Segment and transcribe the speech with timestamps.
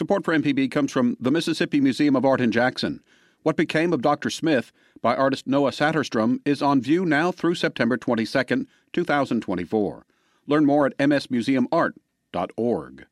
[0.00, 3.02] Support for MPB comes from the Mississippi Museum of Art in Jackson.
[3.42, 4.30] What Became of Dr.
[4.30, 10.06] Smith by artist Noah Saterstrom is on view now through September 22, 2024.
[10.46, 13.06] Learn more at msmuseumart.org.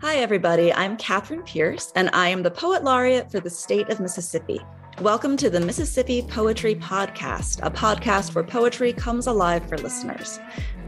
[0.00, 0.72] Hi, everybody.
[0.72, 4.62] I'm Catherine Pierce, and I am the Poet Laureate for the state of Mississippi.
[5.00, 10.38] Welcome to the Mississippi Poetry Podcast, a podcast where poetry comes alive for listeners.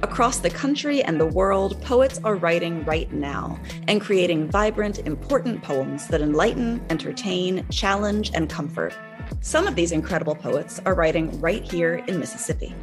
[0.02, 3.58] Across the country and the world, poets are writing right now
[3.88, 8.92] and creating vibrant, important poems that enlighten, entertain, challenge, and comfort.
[9.40, 12.74] Some of these incredible poets are writing right here in Mississippi.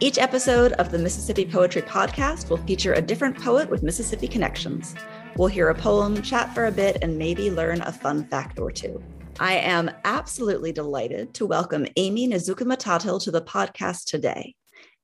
[0.00, 4.96] Each episode of the Mississippi Poetry Podcast will feature a different poet with Mississippi connections.
[5.36, 8.72] We'll hear a poem, chat for a bit, and maybe learn a fun fact or
[8.72, 9.00] two.
[9.40, 14.56] I am absolutely delighted to welcome Amy Nezhukumatathil to the podcast today.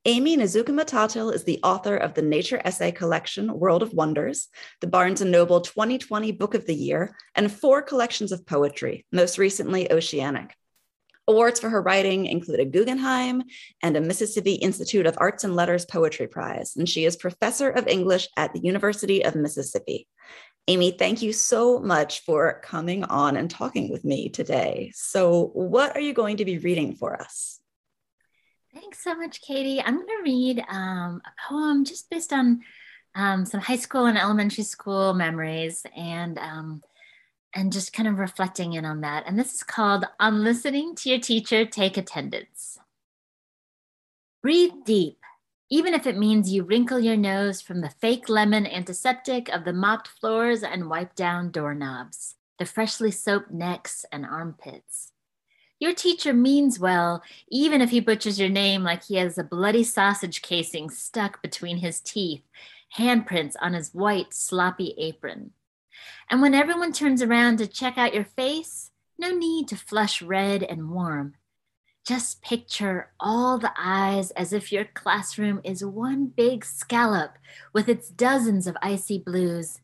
[0.03, 4.49] Amy Nezhukumatathil is the author of the nature essay collection World of Wonders,
[4.81, 9.37] the Barnes & Noble 2020 Book of the Year, and four collections of poetry, most
[9.37, 10.53] recently Oceanic.
[11.29, 13.41] Awards for her writing include a Guggenheim
[13.81, 17.87] and a Mississippi Institute of Arts and Letters Poetry Prize, and she is professor of
[17.87, 20.09] English at the University of Mississippi.
[20.67, 24.91] Amy, thank you so much for coming on and talking with me today.
[24.95, 27.59] So, what are you going to be reading for us?
[28.73, 29.79] Thanks so much, Katie.
[29.79, 32.61] I'm going to read um, a poem just based on
[33.13, 36.81] um, some high school and elementary school memories and um,
[37.53, 39.23] and just kind of reflecting in on that.
[39.27, 42.77] And this is called On Listening to Your Teacher, Take Attendance.
[44.41, 45.19] Breathe deep,
[45.69, 49.73] even if it means you wrinkle your nose from the fake lemon antiseptic of the
[49.73, 55.11] mopped floors and wipe down doorknobs, the freshly soaped necks and armpits.
[55.79, 59.83] Your teacher means well, even if he butchers your name like he has a bloody
[59.83, 62.43] sausage casing stuck between his teeth,
[62.97, 65.51] handprints on his white, sloppy apron.
[66.29, 70.63] And when everyone turns around to check out your face, no need to flush red
[70.63, 71.35] and warm.
[72.05, 77.31] Just picture all the eyes as if your classroom is one big scallop
[77.73, 79.79] with its dozens of icy blues.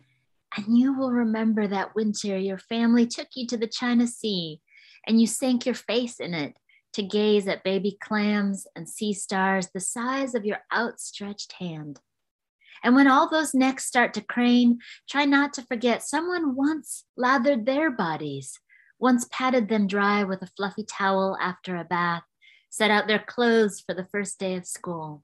[0.56, 4.62] And you will remember that winter your family took you to the China Sea
[5.08, 6.54] and you sank your face in it
[6.94, 12.00] to gaze at baby clams and sea stars the size of your outstretched hand.
[12.84, 14.80] And when all those necks start to crane,
[15.10, 18.60] try not to forget someone once lathered their bodies,
[19.02, 22.24] once patted them dry with a fluffy towel after a bath,
[22.70, 25.24] set out their clothes for the first day of school.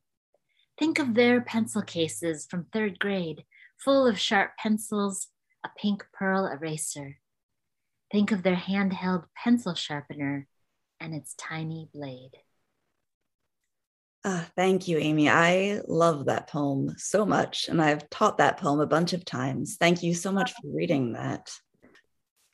[0.79, 3.45] Think of their pencil cases from third grade,
[3.77, 5.27] full of sharp pencils,
[5.63, 7.17] a pink pearl eraser.
[8.11, 10.47] Think of their handheld pencil sharpener
[10.99, 12.31] and its tiny blade.
[14.23, 15.29] Uh, thank you, Amy.
[15.29, 19.77] I love that poem so much, and I've taught that poem a bunch of times.
[19.79, 21.49] Thank you so much for reading that.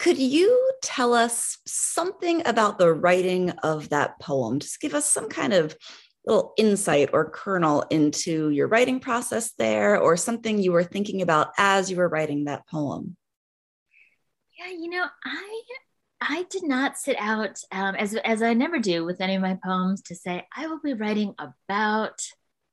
[0.04, 4.60] Could you tell us something about the writing of that poem?
[4.60, 5.78] Just give us some kind of
[6.26, 11.52] little insight or kernel into your writing process there, or something you were thinking about
[11.58, 13.16] as you were writing that poem.
[14.60, 15.62] Yeah, you know, I
[16.20, 19.58] I did not sit out um, as as I never do with any of my
[19.64, 22.20] poems to say I will be writing about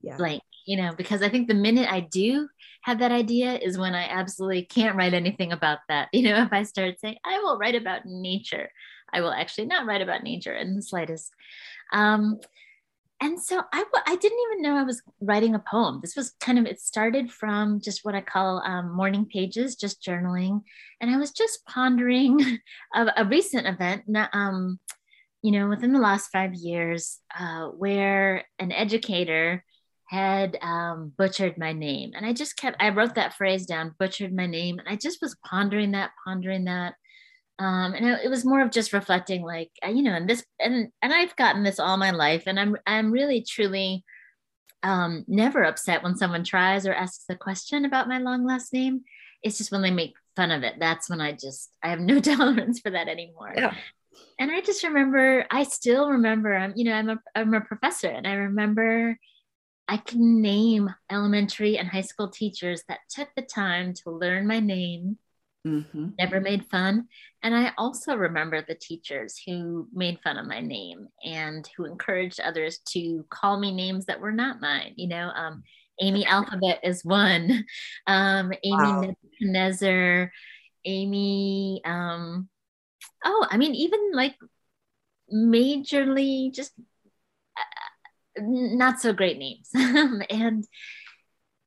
[0.03, 0.17] yeah.
[0.17, 2.49] blank, you know, because I think the minute I do
[2.83, 6.11] have that idea is when I absolutely can't write anything about that.
[6.13, 8.71] You know, if I start saying I will write about nature,
[9.13, 11.33] I will actually not write about nature in the slightest.
[11.93, 12.39] Um,
[13.21, 15.99] and so I, I didn't even know I was writing a poem.
[16.01, 20.05] This was kind of, it started from just what I call um, morning pages, just
[20.05, 20.63] journaling.
[21.01, 22.61] And I was just pondering
[22.95, 24.79] a, a recent event, um,
[25.43, 29.65] you know, within the last five years, uh, where an educator
[30.11, 32.13] had um, butchered my name.
[32.17, 34.81] And I just kept, I wrote that phrase down, butchered my name.
[34.81, 36.95] And I just was pondering that, pondering that
[37.61, 41.13] um, and it, was more of just reflecting like you know and this and and
[41.13, 44.03] i've gotten this all my life and i'm i'm really truly
[44.83, 49.03] um, never upset when someone tries or asks a question about my long last name
[49.43, 52.19] it's just when they make fun of it that's when i just i have no
[52.21, 53.75] tolerance for that anymore yeah.
[54.39, 58.09] and i just remember i still remember i'm you know i'm a, I'm a professor
[58.09, 59.19] and i remember
[59.91, 64.61] i can name elementary and high school teachers that took the time to learn my
[64.61, 65.19] name
[65.67, 66.11] Mm-hmm.
[66.19, 67.09] Never made fun.
[67.43, 72.41] And I also remember the teachers who made fun of my name and who encouraged
[72.41, 74.95] others to call me names that were not mine.
[74.97, 75.63] You know, um,
[76.01, 77.65] Amy Alphabet is one,
[78.07, 79.01] um, Amy wow.
[79.01, 80.33] Nebuchadnezzar,
[80.87, 81.83] Amy.
[81.85, 82.49] Um,
[83.25, 84.37] oh, I mean, even like
[85.33, 86.73] majorly just
[88.39, 89.69] not so great names.
[89.75, 90.65] and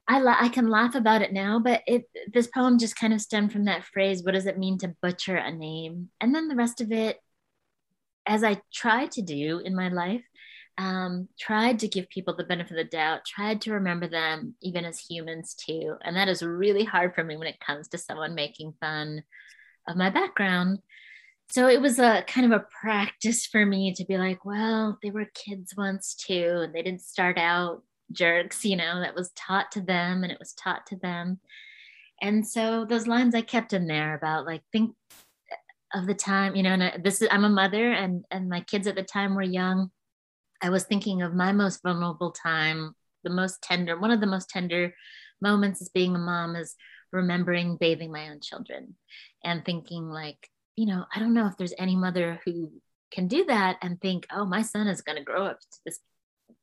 [0.07, 3.21] I, la- I can laugh about it now, but it this poem just kind of
[3.21, 6.09] stemmed from that phrase, what does it mean to butcher a name?
[6.19, 7.17] And then the rest of it,
[8.25, 10.23] as I tried to do in my life,
[10.77, 14.85] um, tried to give people the benefit of the doubt, tried to remember them even
[14.85, 15.95] as humans too.
[16.03, 19.23] And that is really hard for me when it comes to someone making fun
[19.87, 20.79] of my background.
[21.49, 25.11] So it was a kind of a practice for me to be like, well, they
[25.11, 29.71] were kids once too, and they didn't start out jerks, you know, that was taught
[29.71, 31.39] to them and it was taught to them.
[32.21, 34.95] And so those lines I kept in there about like, think
[35.93, 38.87] of the time, you know, and this is, I'm a mother and, and my kids
[38.87, 39.91] at the time were young
[40.63, 44.49] I was thinking of my most vulnerable time, the most tender, one of the most
[44.49, 44.95] tender
[45.41, 46.75] moments as being a mom is
[47.11, 48.95] remembering bathing my own children
[49.43, 52.71] and thinking like, you know, I don't know if there's any mother who
[53.11, 55.99] can do that and think, oh, my son is going to grow up to this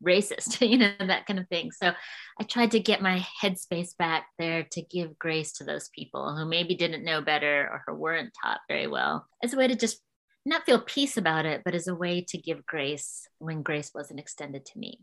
[0.05, 1.71] racist, you know, that kind of thing.
[1.71, 1.93] So
[2.41, 6.45] I tried to get my headspace back there to give grace to those people who
[6.45, 10.01] maybe didn't know better or who weren't taught very well as a way to just
[10.47, 14.21] not feel peace about it, but as a way to give grace when grace wasn't
[14.21, 15.01] extended to me.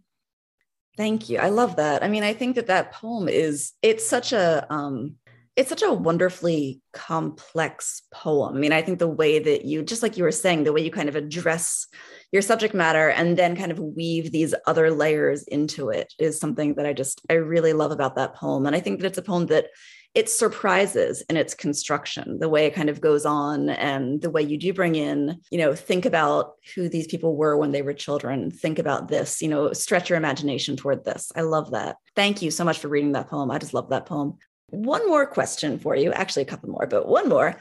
[0.98, 1.38] Thank you.
[1.38, 2.04] I love that.
[2.04, 5.18] I mean, I think that that poem is it's such a um
[5.58, 8.56] it's such a wonderfully complex poem.
[8.56, 10.82] I mean, I think the way that you just like you were saying, the way
[10.82, 11.88] you kind of address
[12.32, 16.76] your subject matter and then kind of weave these other layers into it is something
[16.76, 18.68] that I just I really love about that poem.
[18.68, 19.70] And I think that it's a poem that
[20.14, 24.42] it surprises in its construction the way it kind of goes on and the way
[24.42, 27.94] you do bring in you know think about who these people were when they were
[27.94, 32.42] children think about this you know stretch your imagination toward this i love that thank
[32.42, 34.38] you so much for reading that poem i just love that poem
[34.70, 37.58] one more question for you actually a couple more but one more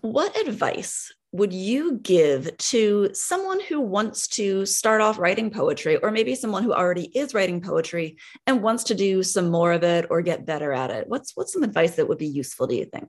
[0.00, 6.10] what advice would you give to someone who wants to start off writing poetry, or
[6.10, 8.16] maybe someone who already is writing poetry
[8.46, 11.06] and wants to do some more of it or get better at it?
[11.08, 13.08] What's what's some advice that would be useful, do you think?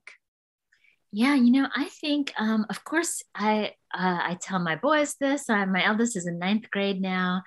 [1.14, 5.50] Yeah, you know, I think, um, of course, I uh, I tell my boys this.
[5.50, 7.44] Uh, my eldest is in ninth grade now,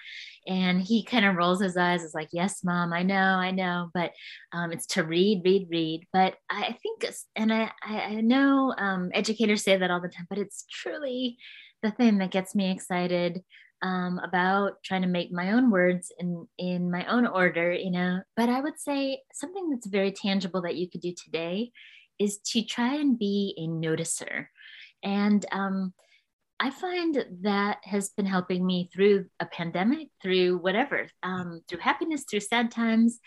[0.46, 2.02] and he kind of rolls his eyes.
[2.02, 4.12] Is like, "Yes, mom, I know, I know," but
[4.52, 6.06] um, it's to read, read, read.
[6.12, 7.06] But I think,
[7.36, 11.38] and I I know um, educators say that all the time, but it's truly
[11.82, 13.40] the thing that gets me excited
[13.80, 17.72] um, about trying to make my own words in in my own order.
[17.72, 21.72] You know, but I would say something that's very tangible that you could do today
[22.18, 24.46] is to try and be a noticer.
[25.02, 25.92] And um,
[26.60, 32.24] I find that has been helping me through a pandemic, through whatever, um, through happiness,
[32.24, 33.18] through sad times.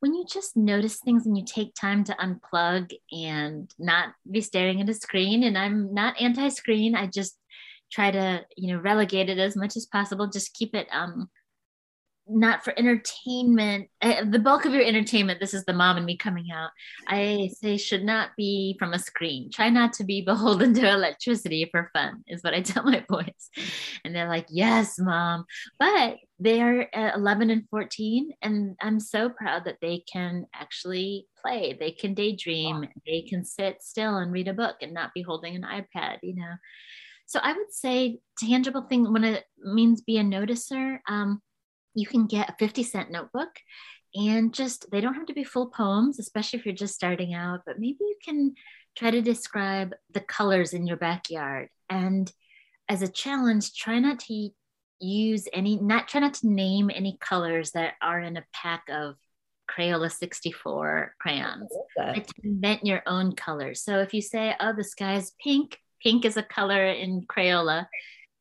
[0.00, 4.80] When you just notice things and you take time to unplug and not be staring
[4.80, 7.38] at a screen, and I'm not anti screen, I just
[7.92, 11.30] try to, you know, relegate it as much as possible, just keep it um,
[12.28, 13.88] not for entertainment.
[14.00, 16.70] Uh, the bulk of your entertainment this is the mom and me coming out.
[17.06, 19.50] I say should not be from a screen.
[19.50, 23.50] Try not to be beholden to electricity for fun is what i tell my boys.
[24.04, 25.44] And they're like yes mom.
[25.78, 31.76] But they are 11 and 14 and i'm so proud that they can actually play.
[31.78, 32.88] They can daydream.
[33.06, 36.36] They can sit still and read a book and not be holding an ipad you
[36.36, 36.54] know.
[37.26, 41.40] So i would say tangible thing when it means be a noticer um,
[41.94, 43.50] you can get a 50 cent notebook
[44.14, 47.60] and just they don't have to be full poems especially if you're just starting out
[47.64, 48.54] but maybe you can
[48.96, 51.68] try to describe the colors in your backyard.
[51.88, 52.30] And
[52.88, 54.50] as a challenge try not to
[55.00, 59.16] use any not try not to name any colors that are in a pack of
[59.70, 61.70] crayola 64 crayons.
[61.96, 63.82] To invent your own colors.
[63.82, 67.86] So if you say oh the sky is pink pink is a color in crayola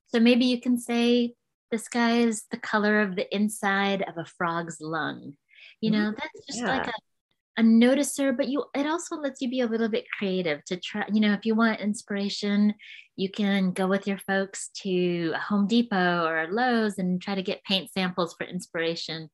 [0.07, 1.35] so maybe you can say
[1.71, 5.33] the sky is the color of the inside of a frog's lung.
[5.79, 6.19] You know, mm-hmm.
[6.19, 6.77] that's just yeah.
[6.77, 10.63] like a, a noticer, but you it also lets you be a little bit creative
[10.65, 12.73] to try, you know, if you want inspiration,
[13.15, 17.63] you can go with your folks to Home Depot or Lowe's and try to get
[17.63, 19.29] paint samples for inspiration.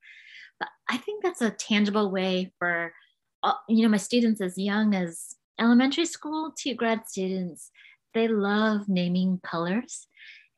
[0.59, 2.93] But I think that's a tangible way for
[3.69, 7.71] you know my students as young as elementary school to grad students
[8.13, 10.07] they love naming colors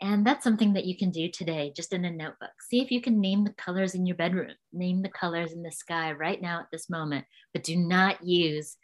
[0.02, 2.52] and that's something that you can do today, just in a notebook.
[2.70, 5.72] See if you can name the colors in your bedroom, name the colors in the
[5.72, 8.78] sky right now at this moment, but do not use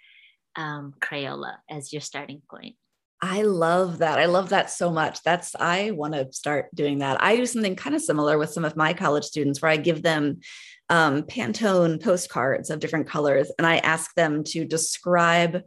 [0.56, 2.76] um, Crayola as your starting point.
[3.22, 4.20] I love that.
[4.20, 5.24] I love that so much.
[5.24, 7.24] That's, I want to start doing that.
[7.24, 10.04] I do something kind of similar with some of my college students where I give
[10.04, 10.42] them
[10.90, 15.64] um, Pantone postcards of different colors and I ask them to describe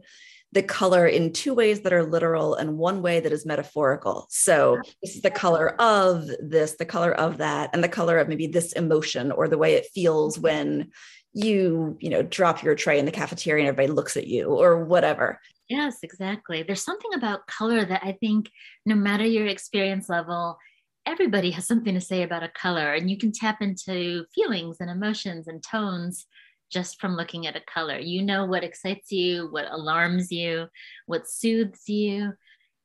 [0.51, 4.25] the color in two ways that are literal and one way that is metaphorical.
[4.29, 8.27] So this is the color of this, the color of that, and the color of
[8.27, 10.89] maybe this emotion or the way it feels when
[11.33, 14.83] you, you know, drop your tray in the cafeteria and everybody looks at you or
[14.83, 15.39] whatever.
[15.69, 16.63] Yes, exactly.
[16.63, 18.49] There's something about color that I think
[18.87, 20.57] no matter your experience level,
[21.05, 24.89] everybody has something to say about a color and you can tap into feelings and
[24.89, 26.25] emotions and tones
[26.71, 27.99] just from looking at a color.
[27.99, 30.67] You know what excites you, what alarms you,
[31.05, 32.33] what soothes you.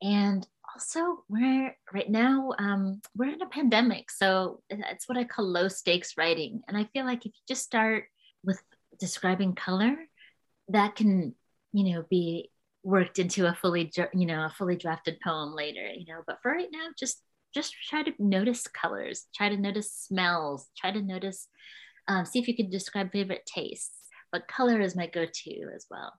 [0.02, 4.10] And also, we're right now, um, we're in a pandemic.
[4.10, 6.62] So it's what I call low stakes writing.
[6.66, 8.06] And I feel like if you just start
[8.42, 8.60] with
[8.98, 9.96] describing color,
[10.68, 11.34] that can,
[11.72, 12.50] you know, be
[12.82, 16.22] worked into a fully, you know, a fully drafted poem later, you know.
[16.26, 17.22] But for right now, just
[17.54, 21.48] just try to notice colors, try to notice smells, try to notice
[22.08, 23.96] um, see if you could describe favorite tastes,
[24.32, 26.12] but color is my go to as well.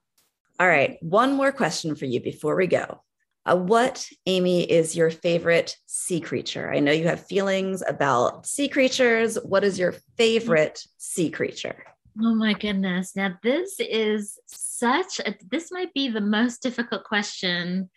[0.58, 0.96] All right.
[1.02, 3.02] One more question for you before we go.
[3.44, 6.72] Uh, what, Amy, is your favorite sea creature?
[6.72, 9.38] I know you have feelings about sea creatures.
[9.44, 11.84] What is your favorite sea creature?
[12.20, 13.14] Oh my goodness.
[13.14, 17.90] Now, this is such a, this might be the most difficult question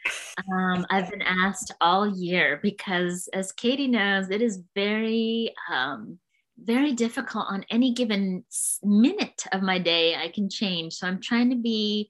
[0.54, 6.20] um, I've been asked all year because, as Katie knows, it is very, um,
[6.64, 8.44] very difficult on any given
[8.84, 10.94] minute of my day i can change.
[10.94, 12.10] So i'm trying to be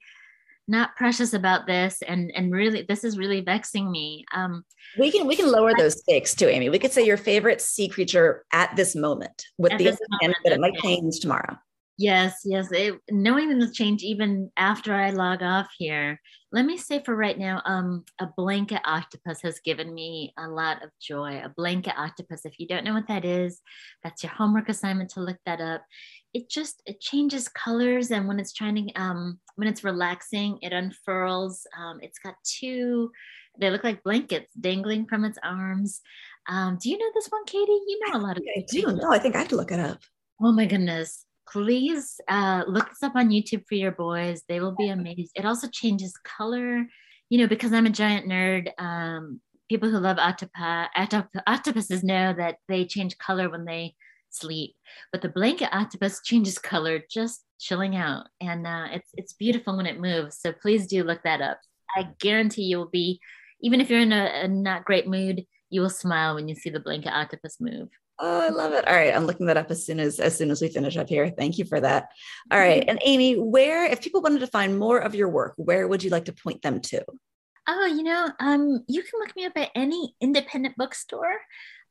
[0.67, 4.23] not precious about this and and really this is really vexing me.
[4.33, 4.63] Um
[4.99, 6.69] we can we can lower those stakes too amy.
[6.69, 10.59] We could say your favorite sea creature at this moment with the moment, that it
[10.59, 11.57] might change tomorrow
[11.99, 12.71] Yes, yes.
[12.71, 16.17] It, knowing them will change even after I log off here.
[16.49, 20.81] Let me say for right now, um, a blanket octopus has given me a lot
[20.81, 21.41] of joy.
[21.43, 22.45] A blanket octopus.
[22.45, 23.59] If you don't know what that is,
[24.01, 25.83] that's your homework assignment to look that up.
[26.33, 30.71] It just it changes colors, and when it's trying to um, when it's relaxing, it
[30.71, 31.67] unfurls.
[31.77, 33.11] Um, it's got two.
[33.59, 35.99] They look like blankets dangling from its arms.
[36.47, 37.73] Um, do you know this one, Katie?
[37.87, 38.43] You know a lot of.
[38.55, 38.83] I do.
[38.83, 39.99] No, I think I have to look it up.
[40.41, 44.43] Oh my goodness please uh, look this up on YouTube for your boys.
[44.47, 45.31] They will be amazed.
[45.35, 46.85] It also changes color,
[47.29, 48.69] you know, because I'm a giant nerd.
[48.77, 50.85] Um, people who love octopi,
[51.47, 53.95] octopuses know that they change color when they
[54.29, 54.75] sleep,
[55.11, 59.85] but the blanket octopus changes color just chilling out, and uh, it's it's beautiful when
[59.85, 60.37] it moves.
[60.39, 61.59] So please do look that up.
[61.95, 63.19] I guarantee you will be,
[63.61, 66.69] even if you're in a, a not great mood, you will smile when you see
[66.69, 67.89] the blanket octopus move.
[68.21, 68.85] Oh, I love it.
[68.87, 69.15] All right.
[69.15, 71.29] I'm looking that up as soon as as soon as we finish up here.
[71.29, 72.09] Thank you for that.
[72.51, 72.83] All right.
[72.85, 76.09] And Amy, where if people wanted to find more of your work, where would you
[76.09, 77.03] like to point them to?
[77.67, 81.37] Oh, you know, um, you can look me up at any independent bookstore.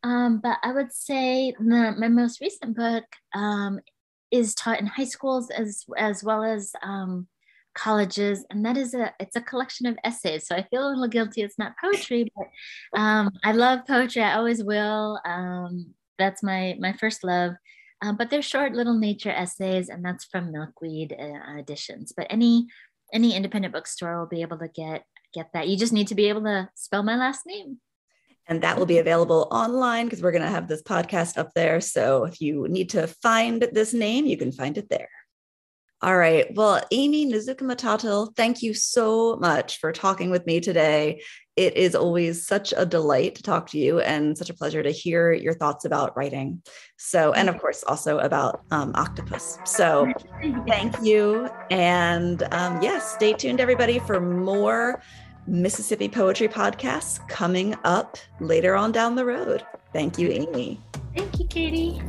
[0.03, 3.05] Um, but I would say the, my most recent book
[3.35, 3.81] um,
[4.31, 7.27] is taught in high schools as as well as um,
[7.79, 10.47] colleges, and that is a it's a collection of essays.
[10.47, 11.43] So I feel a little guilty.
[11.43, 14.23] It's not poetry, but um, I love poetry.
[14.23, 15.21] I always will.
[15.25, 17.53] Um, that's my my first love.
[18.01, 22.13] Um, but they're short little nature essays, and that's from Milkweed uh, Editions.
[22.17, 22.67] But any
[23.13, 25.69] any independent bookstore will be able to get get that.
[25.69, 27.79] You just need to be able to spell my last name.
[28.51, 31.83] And that will be available online because we're going to have this podcast up there.
[31.83, 35.11] So if you need to find this name, you can find it there.
[36.01, 36.47] All right.
[36.55, 41.23] Well, Amy Nezuka thank you so much for talking with me today.
[41.57, 44.93] It is always such a delight to talk to you and such a pleasure to
[44.93, 46.63] hear your thoughts about writing.
[46.99, 49.59] So, and of course, also about um, octopus.
[49.65, 50.13] So,
[50.69, 51.51] thank you.
[51.73, 55.03] And um, yes, stay tuned, everybody, for more
[55.49, 59.67] Mississippi Poetry podcasts coming up later on down the road.
[59.93, 60.81] Thank you, Amy.
[61.17, 62.01] Thank you, Katie.